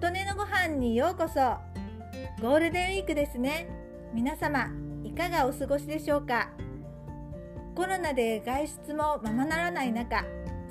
[0.00, 1.40] 琴音のご飯にようこそ。
[2.40, 3.66] ゴールデンウィークですね。
[4.14, 4.68] 皆様
[5.02, 6.50] いかがお過ごしでしょうか？
[7.74, 10.24] コロナで外出もままならない中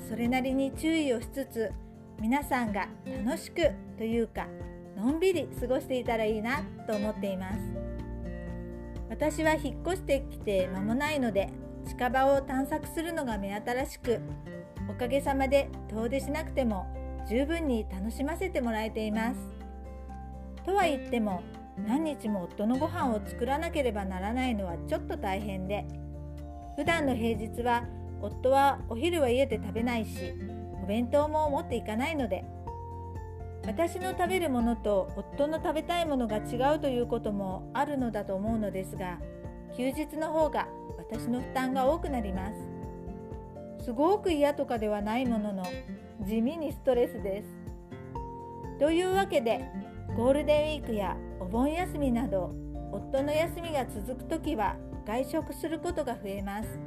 [0.08, 1.70] それなりに注意をしつつ
[2.18, 2.88] 皆さんが
[3.26, 4.46] 楽しくというか
[4.96, 7.58] のんびり過ごしていたらいいなと思っています。
[9.10, 11.50] 私は引っ越してきて間もないので
[11.86, 14.20] 近場を探索するのが目新しく
[14.88, 16.86] おかげさまで遠出しなくても
[17.28, 19.40] 十分に楽しませてもらえています。
[20.64, 21.42] とは言っても
[21.86, 25.86] 何日も夫のご飯を作らなければならないのはちょっと大変で
[26.76, 27.84] 普段の平日は
[28.20, 30.34] 夫はお昼は家で食べないし
[30.82, 32.44] お弁当も持っていかないので
[33.64, 39.18] 私の食べるものと夫の食べたいものが違うということもあるのだと思うのですが
[39.76, 42.78] 休日の方が私の負担が多くなります。
[43.84, 45.62] すごく嫌とかではないものの
[46.26, 47.48] 地味にストレスです。
[48.78, 49.64] というわけで
[50.16, 52.54] ゴールデンウィークやお盆休みなど
[52.92, 56.78] 夫の休みが続く時は外食することが増えます。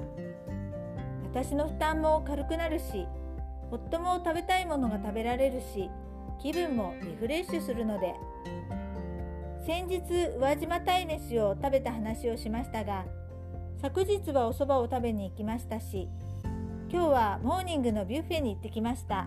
[1.31, 3.07] 私の負担も軽くなるし
[3.71, 5.89] 夫も食べたいものが食べられるし
[6.41, 8.13] 気分もリフレッシュするので
[9.65, 10.01] 先日
[10.35, 13.05] 宇和島鯛めしを食べた話をしましたが
[13.81, 16.09] 昨日はお蕎麦を食べに行きましたし
[16.91, 19.25] 今日はモーニングのビュッフェに行ってきました。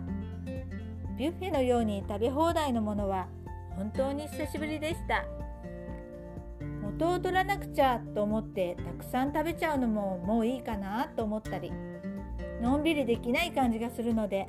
[1.16, 3.26] ビュッフェのように食べ放題のものは
[3.70, 5.24] 本当に久しぶりでした。
[6.82, 11.72] 元を取らなくちゃと思ってたくさん食べちゃうのももういいかなと思ったり
[12.60, 14.46] のんびりできない感じがするので。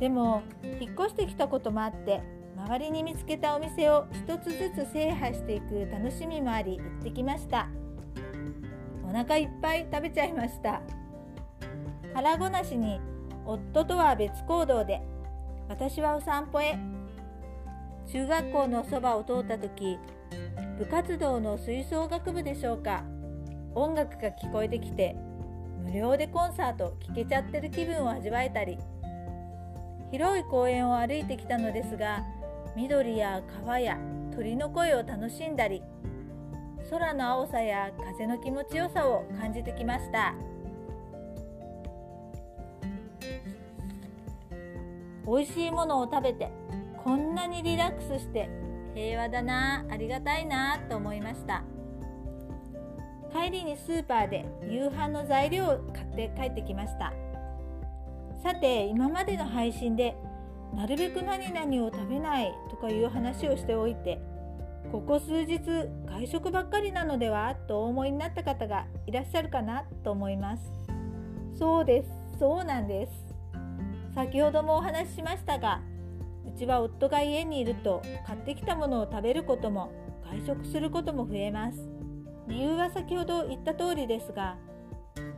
[0.00, 0.40] でも
[0.80, 2.22] 引っ越してきたこともあって
[2.56, 7.68] 周りに見つけたお店を一つずつ制覇していく楽しみもあり行ってきました。
[9.06, 10.80] お腹いっぱい食べちゃいました。
[12.14, 13.00] 腹ごなしに
[13.46, 15.02] 夫とは別行動で
[15.68, 16.78] 私はお散歩へ。
[18.10, 19.98] 中学校のそばを通った時
[20.78, 23.04] 部活動の吹奏楽部でしょうか。
[23.74, 25.16] 音楽が聞こえてきて
[25.82, 28.78] 無料でコンサート聴けちゃってる気分を味わえたり。
[30.10, 32.22] 広い公園を歩いてきたのですが
[32.76, 33.98] 緑や川や
[34.36, 35.82] 鳥の声を楽しんだり
[36.90, 40.34] 空の青さや風の気持ちよさを感じてきました。
[45.26, 46.50] 美味しいものを食べて
[47.04, 48.48] こんなにリラックスして
[48.94, 51.62] 平和だなありがたいなと思いました。
[53.32, 57.12] 帰りにスーパーで夕飯の材料を買って帰ってきました。
[58.42, 60.16] さて今までの配信で
[60.74, 64.20] なるべく何々を食べないとかいう話をしておいて
[64.90, 65.60] ここ数日
[66.06, 70.62] 外食ばっかりなのではとお思いになった方がいらっしゃるかなと思います。
[71.58, 73.31] そうですそうなんです。
[74.14, 75.80] 先ほどもお話ししましたが
[76.46, 79.92] うちは夫が家にいると買ってきたものを食べることも
[80.24, 81.78] 外食することも増えます
[82.48, 84.56] 理由は先ほど言った通りですが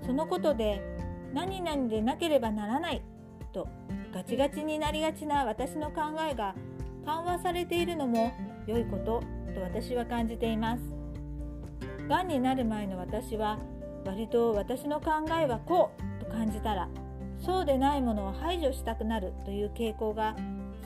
[0.04, 0.82] そのことで
[1.32, 3.02] 何々でなければならない
[3.52, 3.68] と
[4.12, 6.54] ガチガチになりがちな私の考えが
[7.04, 8.32] 緩和されているのも
[8.66, 9.22] 良いこと
[9.54, 11.04] と私は感じています。
[12.08, 13.58] がんになる前の私は
[14.04, 15.10] 割と私の考
[15.40, 16.88] えはこうと感じたら
[17.44, 20.34] そうでないものを排除したくなるという傾向が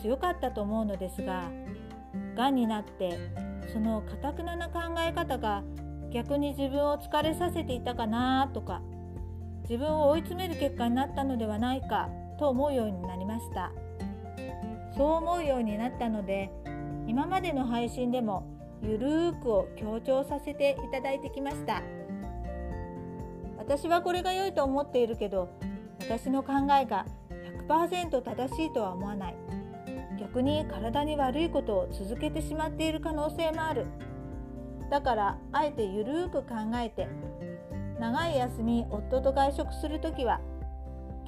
[0.02, 1.50] 強かったと思うのですが
[2.36, 3.18] がんになって
[3.72, 5.62] そのかたくなな考え方が
[6.10, 8.82] 逆に自分を疲れさせていたかなとか
[9.62, 12.08] 自分を追い詰める結果になったのではないか
[12.38, 13.70] と思うようになりました。
[14.96, 16.50] そう思うようになったので
[17.06, 18.46] 今までの配信でも
[18.82, 21.82] ゆるーくを強調させていただいてきました。
[23.58, 25.50] 私はこれが良いと思っているけど
[26.08, 27.04] 私の考えが
[27.68, 29.36] 100%正しいとは思わない。
[30.18, 33.86] 逆に体に悪いことを続けてしまっている可能性もある。
[34.90, 37.08] だからあえてゆるーく考えて
[38.00, 40.40] 長い休み夫と外食する時は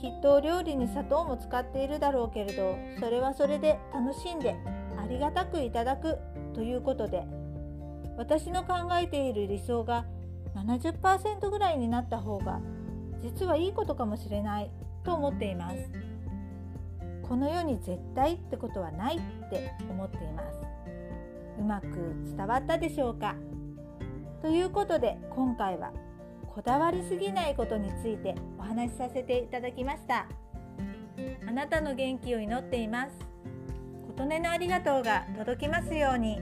[0.01, 4.57] きっと料理に砂糖も使っているだろうけれどそれはそれで楽しんで
[4.97, 6.17] ありがたくいただく
[6.55, 7.25] ということで
[8.17, 10.07] 私の考えている理想が
[10.55, 12.61] 70%ぐらいになった方が
[13.23, 14.71] 実はいいことかもしれない
[15.05, 15.77] と思っています。
[17.23, 19.21] この世に絶対ってことはないっ
[19.51, 20.59] て思っています。
[21.61, 21.87] うまく
[22.37, 23.37] 伝わったでしょうか？
[24.43, 25.93] ということで今回は
[26.55, 30.27] こだわりすぎないことについてお話しさせていただきました。
[31.47, 33.13] あなたの元気を祈っています。
[34.17, 36.41] 琴音のありがとうが届きますように。